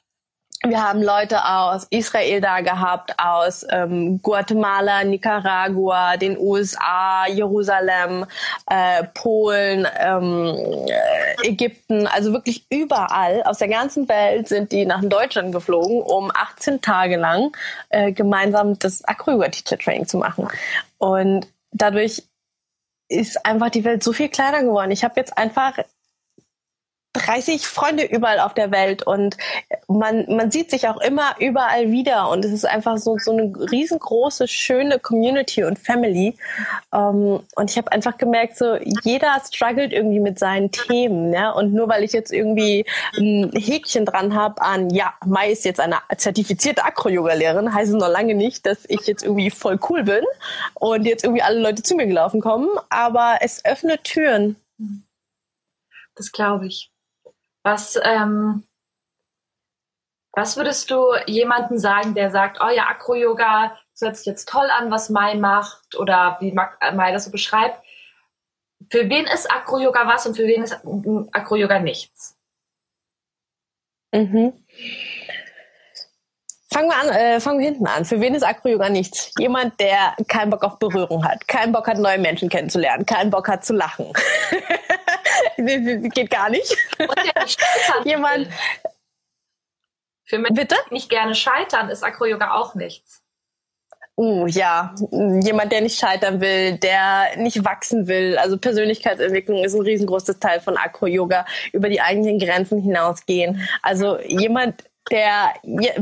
[0.66, 8.26] wir haben Leute aus Israel da gehabt, aus ähm, Guatemala, Nicaragua, den USA, Jerusalem,
[8.68, 10.56] äh, Polen, ähm,
[10.88, 16.32] äh, Ägypten, also wirklich überall aus der ganzen Welt sind die nach Deutschland geflogen, um
[16.34, 17.52] 18 Tage lang
[17.90, 20.48] äh, gemeinsam das Acroyoga Teacher Training zu machen.
[20.98, 22.24] Und dadurch
[23.10, 24.92] ist einfach die Welt so viel kleiner geworden.
[24.92, 25.78] Ich habe jetzt einfach
[27.14, 29.38] 30 Freunde überall auf der Welt und
[29.88, 33.54] man, man sieht sich auch immer überall wieder und es ist einfach so, so eine
[33.72, 36.36] riesengroße, schöne Community und Family.
[36.92, 41.34] Um, ähm, und ich habe einfach gemerkt, so jeder struggelt irgendwie mit seinen Themen.
[41.34, 41.52] Ja?
[41.52, 42.86] Und nur weil ich jetzt irgendwie
[43.18, 48.10] ein Häkchen dran habe an, ja, Mai ist jetzt eine zertifizierte Akro-Yoga-Lehrerin, heißt es noch
[48.10, 50.24] lange nicht, dass ich jetzt irgendwie voll cool bin
[50.74, 54.56] und jetzt irgendwie alle Leute zu mir gelaufen kommen, aber es öffnet Türen.
[56.16, 56.93] Das glaube ich.
[57.64, 58.64] Was, ähm,
[60.34, 64.92] was würdest du jemandem sagen, der sagt, oh ja, Akro-Yoga, hört sich jetzt toll an,
[64.92, 67.80] was Mai macht oder wie Mai das so beschreibt.
[68.90, 70.78] Für wen ist Akro-Yoga was und für wen ist
[71.32, 72.36] Akro-Yoga nichts?
[74.12, 74.54] Mhm.
[76.72, 78.04] Fangen wir an, äh, fangen wir hinten an.
[78.04, 79.32] Für wen ist Akro-Yoga nichts?
[79.38, 83.48] Jemand, der keinen Bock auf Berührung hat, keinen Bock hat, neue Menschen kennenzulernen, keinen Bock
[83.48, 84.12] hat zu lachen.
[85.58, 86.76] Geht gar nicht.
[87.00, 87.60] Und der nicht
[88.06, 88.48] Jemand.
[90.26, 90.76] Für Menschen, Bitte?
[90.90, 93.22] nicht gerne scheitern, ist Acro-Yoga auch nichts.
[94.16, 94.94] Oh ja,
[95.42, 98.38] jemand, der nicht scheitern will, der nicht wachsen will.
[98.38, 103.68] Also Persönlichkeitsentwicklung ist ein riesengroßes Teil von Acro-Yoga, über die eigenen Grenzen hinausgehen.
[103.82, 105.54] Also jemand, der,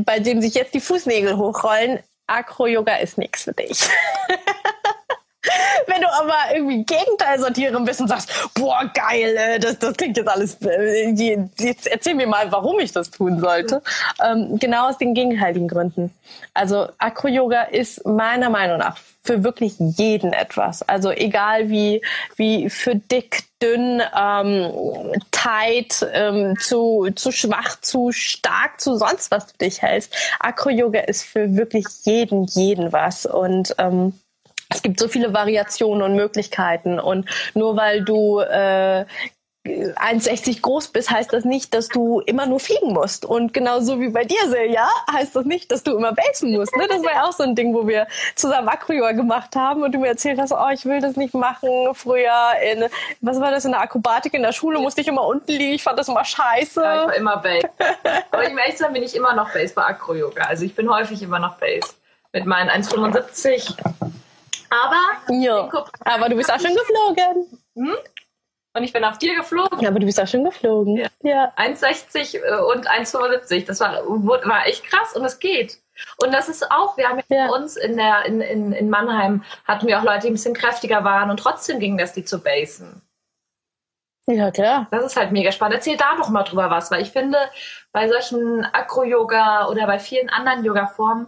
[0.04, 3.88] bei dem sich jetzt die Fußnägel hochrollen, Acro-Yoga ist nichts für dich.
[5.86, 10.28] Wenn du aber irgendwie Gegenteilsortiererin bist und sagst, boah, geil, äh, das, das klingt jetzt
[10.28, 11.10] alles, äh,
[11.58, 13.82] jetzt erzähl mir mal, warum ich das tun sollte.
[14.24, 16.12] Ähm, genau aus den gegenteiligen Gründen.
[16.54, 20.82] Also Acro-Yoga ist meiner Meinung nach für wirklich jeden etwas.
[20.82, 22.02] Also egal wie,
[22.36, 29.46] wie für dick, dünn, ähm, tight, ähm, zu, zu schwach, zu stark, zu sonst was
[29.46, 30.14] du dich hältst.
[30.40, 33.26] Acro-Yoga ist für wirklich jeden, jeden was.
[33.26, 34.14] Und ähm,
[34.74, 39.04] es gibt so viele Variationen und Möglichkeiten und nur weil du äh,
[39.64, 43.24] 1,60 groß bist, heißt das nicht, dass du immer nur fliegen musst.
[43.24, 46.76] Und genauso wie bei dir, Silja, heißt das nicht, dass du immer basen musst.
[46.76, 46.88] Ne?
[46.88, 49.98] Das war ja auch so ein Ding, wo wir zusammen Acroyoga gemacht haben und du
[49.98, 51.68] mir erzählt hast, oh, ich will das nicht machen.
[51.94, 52.32] Früher
[52.72, 52.86] in,
[53.20, 55.74] was war das, in der Akrobatik in der Schule musste ich immer unten liegen.
[55.74, 56.82] Ich fand das immer scheiße.
[56.82, 57.68] Ja, ich war immer Base.
[58.32, 60.42] Aber ehrlich sein, bin ich immer noch Base bei Acroyoga.
[60.42, 61.94] Also ich bin häufig immer noch Base.
[62.32, 63.76] Mit meinen 1,75.
[64.72, 65.70] Aber, ja.
[66.00, 67.60] aber du bist auch schon geflogen.
[67.76, 67.96] Hm?
[68.74, 69.80] Und ich bin auf dir geflogen.
[69.80, 70.96] Ja, aber du bist auch schon geflogen.
[70.96, 71.08] Ja.
[71.22, 71.52] ja.
[71.56, 73.66] 1,60 äh, und 1,75.
[73.66, 75.78] Das war, war echt krass und es geht.
[76.24, 77.48] Und das ist auch, wir haben ja.
[77.48, 80.54] bei uns in, der, in, in, in Mannheim, hatten wir auch Leute, die ein bisschen
[80.54, 83.02] kräftiger waren und trotzdem ging das, die zu basen.
[84.26, 84.86] Ja, klar.
[84.90, 85.74] Das ist halt mega spannend.
[85.74, 87.36] Erzähl da doch mal drüber was, weil ich finde,
[87.92, 91.26] bei solchen Akro-Yoga oder bei vielen anderen Yoga-Formen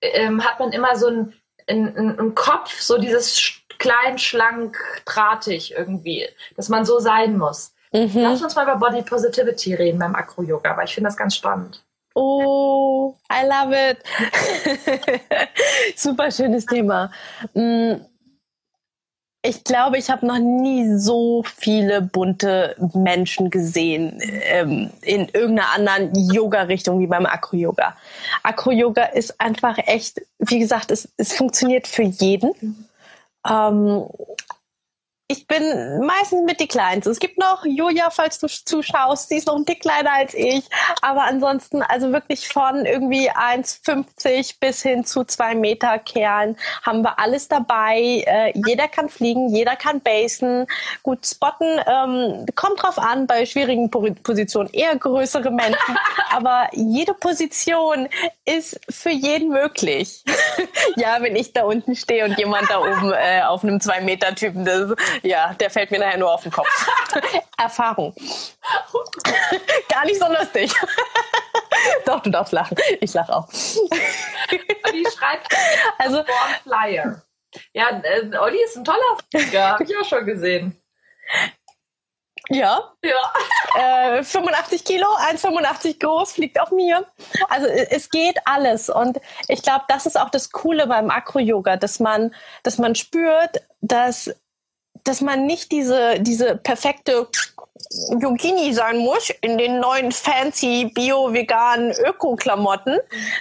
[0.00, 1.34] ähm, hat man immer so ein
[1.68, 7.72] ein, Kopf, so dieses klein, schlank, drahtig irgendwie, dass man so sein muss.
[7.92, 8.10] Mhm.
[8.14, 11.82] Lass uns mal über Body Positivity reden beim Acro-Yoga, weil ich finde das ganz spannend.
[12.14, 13.98] Oh, I love it.
[15.96, 17.10] Super schönes Thema.
[19.48, 26.30] Ich glaube, ich habe noch nie so viele bunte Menschen gesehen ähm, in irgendeiner anderen
[26.30, 27.96] Yoga-Richtung wie beim Acro-Yoga.
[28.42, 32.86] Acro-Yoga ist einfach echt, wie gesagt, es, es funktioniert für jeden.
[33.48, 34.04] Ähm,
[35.30, 37.10] ich bin meistens mit die Kleinste.
[37.10, 40.64] Es gibt noch Julia, falls du zuschaust, sie ist noch ein Tick kleiner als ich.
[41.02, 47.18] Aber ansonsten, also wirklich von irgendwie 1,50 bis hin zu zwei Meter Kerlen haben wir
[47.18, 48.24] alles dabei.
[48.26, 50.66] Äh, jeder kann fliegen, jeder kann basen,
[51.02, 51.78] gut spotten.
[51.86, 55.98] Ähm, kommt drauf an, bei schwierigen Positionen eher größere Menschen.
[56.30, 58.08] aber jede Position
[58.46, 60.24] ist für jeden möglich.
[60.96, 64.34] ja, wenn ich da unten stehe und jemand da oben äh, auf einem zwei Meter
[64.34, 66.68] Typen, das ja, der fällt mir nachher nur auf den Kopf.
[67.58, 68.14] Erfahrung.
[69.88, 70.72] Gar nicht so lustig.
[72.04, 72.76] Doch, du darfst lachen.
[73.00, 73.48] Ich lache auch.
[73.50, 75.54] Die schreibt
[75.98, 76.24] also
[76.62, 77.22] Flyer.
[77.72, 80.80] Ja, äh, Olli ist ein toller Flieger, habe ich auch schon gesehen.
[82.50, 82.92] Ja.
[83.02, 84.18] Ja.
[84.18, 87.06] Äh, 85 Kilo, 1,85 groß, fliegt auf mir.
[87.48, 88.88] Also es geht alles.
[88.88, 93.62] Und ich glaube, das ist auch das Coole beim Acro-Yoga, dass man, dass man spürt,
[93.80, 94.34] dass
[95.04, 97.28] dass man nicht diese, diese perfekte
[98.20, 102.98] Yogini sein muss in den neuen fancy bio-veganen Öko-Klamotten,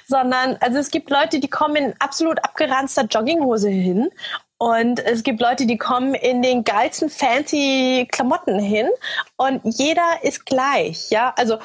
[0.08, 4.10] sondern also es gibt Leute, die kommen in absolut abgeranzter Jogginghose hin
[4.58, 8.88] und es gibt Leute, die kommen in den geilsten fancy Klamotten hin
[9.36, 11.58] und jeder ist gleich, ja, also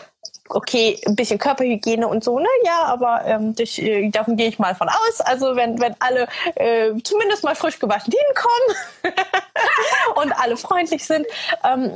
[0.54, 2.48] okay, ein bisschen Körperhygiene und so, ne?
[2.64, 5.20] Ja, aber ähm, das, äh, davon gehe ich mal von aus.
[5.20, 9.16] Also wenn, wenn alle äh, zumindest mal frisch gewaschen hinkommen
[10.16, 11.26] und alle freundlich sind,
[11.64, 11.92] ähm,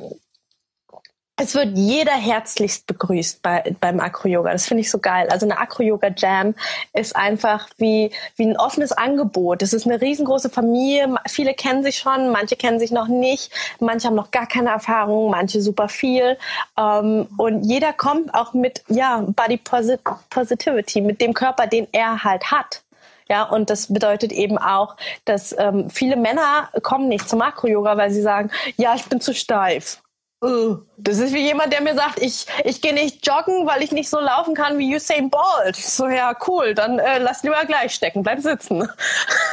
[1.38, 4.52] es wird jeder herzlichst begrüßt bei, beim Acro-Yoga.
[4.52, 5.28] Das finde ich so geil.
[5.30, 6.54] Also eine Acro-Yoga-Jam
[6.94, 9.60] ist einfach wie, wie ein offenes Angebot.
[9.60, 11.14] Es ist eine riesengroße Familie.
[11.28, 13.52] Viele kennen sich schon, manche kennen sich noch nicht.
[13.80, 16.38] Manche haben noch gar keine Erfahrung, manche super viel.
[16.78, 22.24] Ähm, und jeder kommt auch mit, ja, Body Posit Positivity, mit dem Körper, den er
[22.24, 22.82] halt hat.
[23.28, 28.10] Ja, und das bedeutet eben auch, dass ähm, viele Männer kommen nicht zum Acro-Yoga, weil
[28.10, 30.00] sie sagen, ja, ich bin zu steif
[30.44, 33.90] Uh, das ist wie jemand, der mir sagt, ich, ich gehe nicht joggen, weil ich
[33.90, 35.76] nicht so laufen kann wie Usain Bolt.
[35.76, 38.86] So, ja, cool, dann äh, lass lieber gleich stecken, bleib sitzen.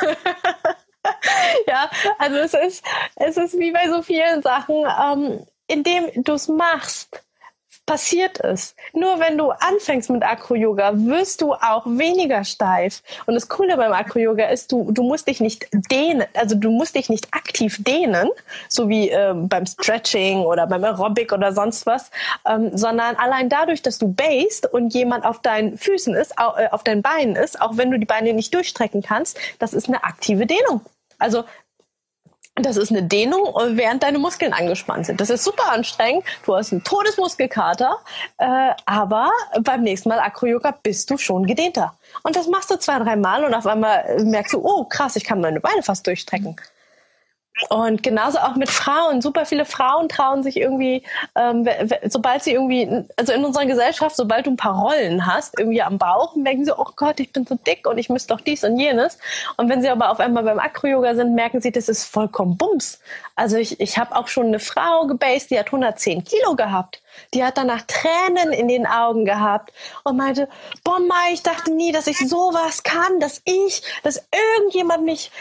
[1.67, 6.49] ja, also es ist, es ist wie bei so vielen Sachen, ähm, indem du es
[6.49, 7.22] machst,
[7.85, 8.75] passiert es.
[8.93, 13.03] Nur wenn du anfängst mit Acro-Yoga, wirst du auch weniger steif.
[13.25, 16.95] Und das Coole beim Acro-Yoga ist, du, du musst dich nicht dehnen, also du musst
[16.95, 18.29] dich nicht aktiv dehnen,
[18.69, 22.09] so wie äh, beim Stretching oder beim Aerobic oder sonst was,
[22.47, 26.83] ähm, sondern allein dadurch, dass du basest und jemand auf deinen Füßen ist, äh, auf
[26.83, 30.45] deinen Beinen ist, auch wenn du die Beine nicht durchstrecken kannst, das ist eine aktive
[30.45, 30.81] Dehnung.
[31.19, 31.43] Also
[32.55, 35.19] das ist eine Dehnung, während deine Muskeln angespannt sind.
[35.19, 36.23] Das ist super anstrengend.
[36.45, 37.97] Du hast einen Todesmuskelkater,
[38.37, 41.97] äh, aber beim nächsten Mal Acro-Yoga bist du schon gedehnter.
[42.21, 45.23] Und das machst du zwei, drei Mal und auf einmal merkst du, oh krass, ich
[45.23, 46.55] kann meine Beine fast durchstrecken.
[47.69, 49.21] Und genauso auch mit Frauen.
[49.21, 51.03] Super viele Frauen trauen sich irgendwie,
[51.35, 51.67] ähm,
[52.05, 55.99] sobald sie irgendwie, also in unserer Gesellschaft, sobald du ein paar Rollen hast, irgendwie am
[55.99, 58.79] Bauch, merken sie, oh Gott, ich bin so dick und ich müsste doch dies und
[58.79, 59.19] jenes.
[59.57, 62.99] Und wenn sie aber auf einmal beim Acro-Yoga sind, merken sie, das ist vollkommen Bums.
[63.35, 67.02] Also ich, ich habe auch schon eine Frau gebased, die hat 110 Kilo gehabt.
[67.33, 69.73] Die hat danach Tränen in den Augen gehabt
[70.03, 70.49] und meinte,
[70.83, 74.23] boah, Mai, ich dachte nie, dass ich sowas kann, dass ich, dass
[74.57, 75.31] irgendjemand mich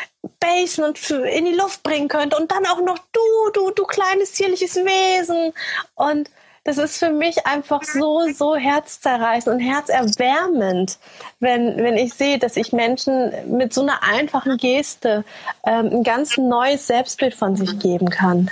[0.40, 4.34] basen und in die Luft bringen könnte und dann auch noch du, du, du kleines
[4.34, 5.52] zierliches Wesen.
[5.94, 6.30] Und
[6.64, 10.98] das ist für mich einfach so, so herzzerreißend und herzerwärmend,
[11.40, 15.24] wenn, wenn ich sehe, dass ich Menschen mit so einer einfachen Geste
[15.66, 18.50] ähm, ein ganz neues Selbstbild von sich geben kann.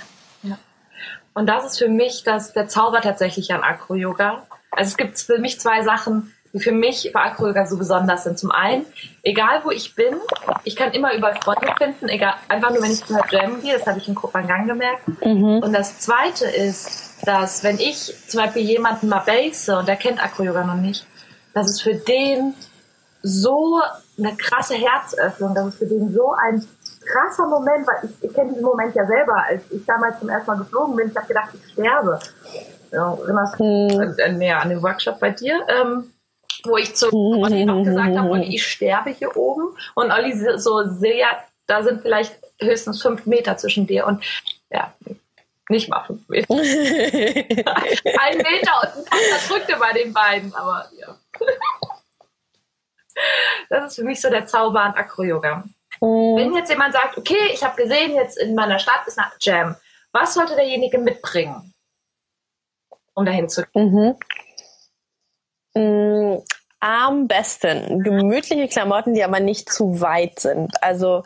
[1.41, 4.43] Und das ist für mich das, der Zauber tatsächlich an Acro-Yoga.
[4.73, 8.39] Also es gibt für mich zwei Sachen, die für mich bei Acro-Yoga so besonders sind.
[8.39, 8.85] Zum einen,
[9.23, 10.17] egal wo ich bin,
[10.65, 13.73] ich kann immer über Freunde finden, egal, einfach nur wenn ich zu einer Jam gehe,
[13.73, 15.09] das habe ich in Kopangang gemerkt.
[15.25, 15.61] Mhm.
[15.63, 20.23] Und das zweite ist, dass wenn ich zum Beispiel jemanden mal base und der kennt
[20.23, 21.07] Acro-Yoga noch nicht,
[21.55, 22.53] dass es für den
[23.23, 23.81] so
[24.19, 26.67] eine krasse Herzöffnung, dass es für den so ein
[27.01, 30.51] krasser Moment, weil ich, ich kenne diesen Moment ja selber, als ich damals zum ersten
[30.51, 32.19] Mal geflogen bin, ich habe gedacht, ich sterbe.
[32.93, 34.15] Ja, erinnerst du mhm.
[34.19, 35.65] äh, näher an den Workshop bei dir?
[35.69, 36.13] Ähm,
[36.65, 39.77] wo ich zu Olli noch gesagt habe, Olli, ich sterbe hier oben.
[39.95, 41.27] Und Olli so sehr,
[41.67, 44.23] da sind vielleicht höchstens fünf Meter zwischen dir und
[44.71, 44.93] ja,
[45.69, 46.53] nicht mal fünf Meter.
[46.55, 46.63] ein
[48.37, 51.17] Meter und ein paar drückte bei den beiden, aber ja.
[53.69, 55.65] Das ist für mich so der Zauber an Acro-Yoga.
[56.01, 56.37] Mhm.
[56.37, 59.77] Wenn jetzt jemand sagt, okay, ich habe gesehen, jetzt in meiner Stadt ist eine Jam,
[60.13, 61.75] was sollte derjenige mitbringen,
[63.15, 63.93] um dahin zu gehen?
[63.93, 64.17] Mhm.
[65.75, 66.43] Mhm.
[66.81, 70.83] Am besten gemütliche Klamotten, die aber nicht zu weit sind.
[70.83, 71.25] Also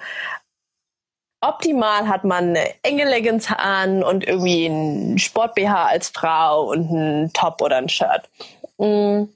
[1.41, 7.33] optimal hat man eine enge Leggings an und irgendwie ein Sport-BH als Frau und ein
[7.33, 8.29] Top oder ein Shirt.
[8.79, 9.27] Mm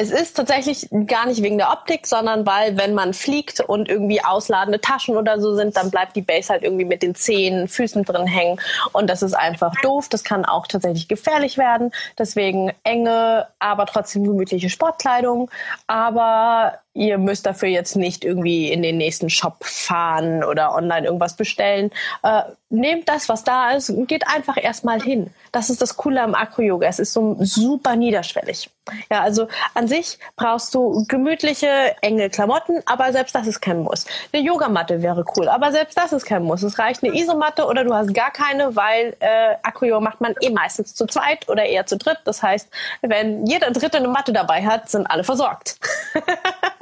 [0.00, 4.24] es ist tatsächlich gar nicht wegen der Optik, sondern weil, wenn man fliegt und irgendwie
[4.24, 8.04] ausladende Taschen oder so sind, dann bleibt die Base halt irgendwie mit den Zehen, Füßen
[8.04, 8.58] drin hängen.
[8.92, 10.08] Und das ist einfach doof.
[10.08, 11.92] Das kann auch tatsächlich gefährlich werden.
[12.18, 15.50] Deswegen enge, aber trotzdem gemütliche Sportkleidung.
[15.86, 21.36] Aber ihr müsst dafür jetzt nicht irgendwie in den nächsten Shop fahren oder online irgendwas
[21.36, 21.90] bestellen.
[22.22, 25.30] Äh, nehmt das, was da ist, geht einfach erstmal hin.
[25.52, 26.86] Das ist das Coole am Acro-Yoga.
[26.88, 28.70] Es ist so super niederschwellig.
[29.10, 34.06] Ja, also an sich brauchst du gemütliche, enge Klamotten, aber selbst das ist kein Muss.
[34.32, 36.62] Eine Yogamatte wäre cool, aber selbst das ist kein Muss.
[36.62, 40.50] Es reicht eine Isomatte oder du hast gar keine, weil äh, Acro-Yoga macht man eh
[40.50, 42.18] meistens zu zweit oder eher zu dritt.
[42.24, 42.68] Das heißt,
[43.02, 45.78] wenn jeder Dritte eine Matte dabei hat, sind alle versorgt.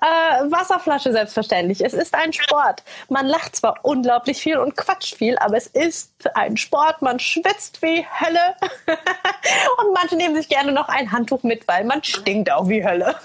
[0.00, 1.84] äh, Wasserflasche selbstverständlich.
[1.84, 2.82] Es ist ein Sport.
[3.08, 7.02] Man lacht zwar unglaublich viel und quatscht viel, aber es ist ein Sport.
[7.02, 8.56] Man schwitzt wie Hölle.
[9.78, 13.16] und manche nehmen sich gerne noch ein Handtuch mit, weil man stinkt auch wie Hölle.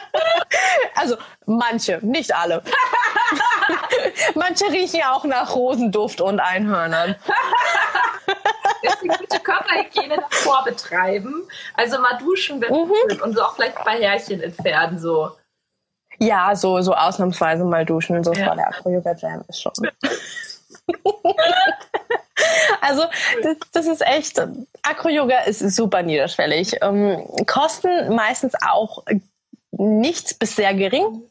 [0.94, 2.62] also manche, nicht alle.
[4.34, 7.16] manche riechen ja auch nach Rosenduft und Einhörnern.
[8.82, 11.48] Deswegen gute Körperhygiene davor betreiben.
[11.74, 13.22] Also mal duschen mhm.
[13.22, 14.98] und so auch vielleicht ein paar Härchen entfernen.
[14.98, 15.32] So.
[16.18, 18.22] Ja, so, so ausnahmsweise mal duschen.
[18.24, 18.46] So ja.
[18.46, 19.72] vor der Acro-Yoga-Jam ist schon.
[22.80, 23.04] also
[23.42, 24.40] das, das ist echt,
[24.82, 26.78] Acro-Yoga ist super niederschwellig.
[26.82, 29.04] Ähm, kosten meistens auch
[29.72, 31.22] nichts bis sehr gering.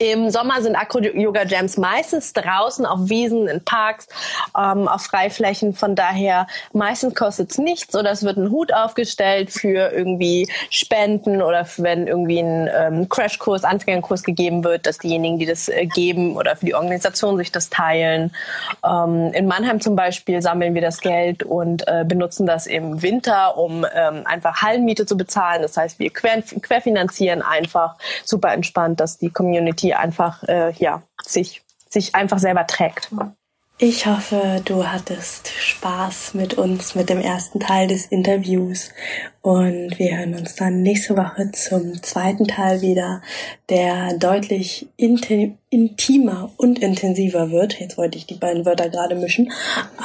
[0.00, 4.06] Im Sommer sind Acro-Yoga-Jams meistens draußen auf Wiesen, in Parks,
[4.56, 5.74] ähm, auf Freiflächen.
[5.74, 11.42] Von daher meistens kostet es nichts oder es wird ein Hut aufgestellt für irgendwie Spenden
[11.42, 16.36] oder wenn irgendwie ein ähm, Crashkurs, Anfängerkurs gegeben wird, dass diejenigen, die das äh, geben
[16.36, 18.30] oder für die Organisation sich das teilen.
[18.86, 23.58] Ähm, in Mannheim zum Beispiel sammeln wir das Geld und äh, benutzen das im Winter,
[23.58, 25.60] um ähm, einfach Hallenmiete zu bezahlen.
[25.60, 31.02] Das heißt, wir quer, querfinanzieren einfach super entspannt, dass die Community die einfach äh, ja
[31.24, 33.10] sich sich einfach selber trägt.
[33.80, 38.90] Ich hoffe, du hattest Spaß mit uns mit dem ersten Teil des Interviews
[39.40, 43.22] und wir hören uns dann nächste Woche zum zweiten Teil wieder,
[43.70, 47.78] der deutlich intimer und intensiver wird.
[47.78, 49.52] Jetzt wollte ich die beiden Wörter gerade mischen.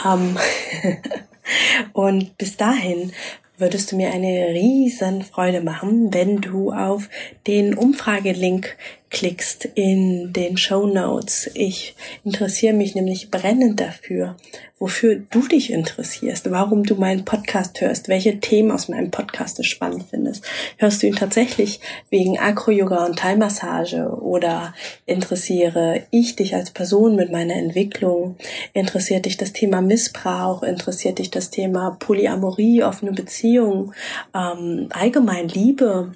[0.06, 0.38] Ähm
[1.94, 3.12] und bis dahin
[3.58, 7.10] würdest du mir eine riesen Freude machen, wenn du auf
[7.48, 8.78] den Umfragelink
[9.14, 11.50] klickst in den Show Notes.
[11.54, 11.96] Ich
[12.26, 14.36] interessiere mich nämlich brennend dafür,
[14.80, 19.64] wofür du dich interessierst, warum du meinen Podcast hörst, welche Themen aus meinem Podcast du
[19.64, 20.44] spannend findest.
[20.78, 24.74] Hörst du ihn tatsächlich wegen Acro-Yoga und Thai-Massage oder
[25.06, 28.36] interessiere ich dich als Person mit meiner Entwicklung?
[28.74, 30.64] Interessiert dich das Thema Missbrauch?
[30.64, 33.94] Interessiert dich das Thema Polyamorie, offene Beziehung,
[34.34, 36.14] ähm, allgemein Liebe?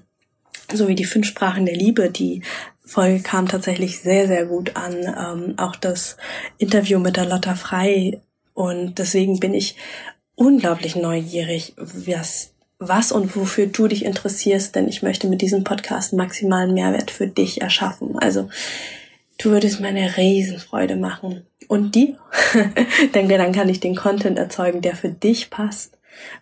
[0.74, 2.42] sowie die fünf Sprachen der Liebe, die
[2.88, 4.96] Folge kam tatsächlich sehr, sehr gut an.
[4.96, 6.18] Ähm, auch das
[6.58, 8.22] Interview mit der Lotta Frei.
[8.54, 9.76] Und deswegen bin ich
[10.36, 16.14] unglaublich neugierig, was, was und wofür du dich interessierst, denn ich möchte mit diesem Podcast
[16.14, 18.18] maximalen Mehrwert für dich erschaffen.
[18.18, 18.50] Also
[19.38, 21.46] du würdest mir eine Riesenfreude machen.
[21.68, 22.16] Und die?
[23.14, 25.97] Denke, dann kann ich den Content erzeugen, der für dich passt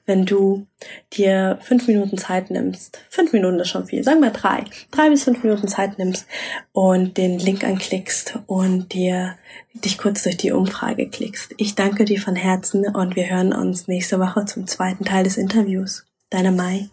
[0.06, 0.68] wenn du
[1.14, 5.24] dir fünf Minuten Zeit nimmst, fünf Minuten ist schon viel, sagen wir drei, drei bis
[5.24, 6.28] fünf Minuten Zeit nimmst
[6.72, 9.36] und den Link anklickst und dir
[9.74, 11.54] dich kurz durch die Umfrage klickst.
[11.58, 15.38] Ich danke dir von Herzen und wir hören uns nächste Woche zum zweiten Teil des
[15.38, 16.06] Interviews.
[16.30, 16.90] Deine Mai.